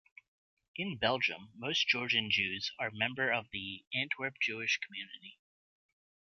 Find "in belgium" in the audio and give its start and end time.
0.75-1.51